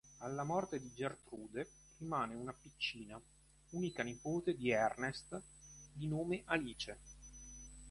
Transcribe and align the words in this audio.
Alla 0.17 0.43
morte 0.43 0.79
di 0.79 0.91
Gertrude 0.95 1.69
rimane 1.99 2.33
una 2.33 2.55
piccina, 2.59 3.21
unica 3.73 4.01
nipote 4.01 4.55
di 4.55 4.71
Ernest, 4.71 5.39
di 5.93 6.07
nome 6.07 6.41
Alice. 6.45 6.97